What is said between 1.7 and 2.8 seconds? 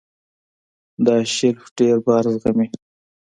ډېر بار زغمي.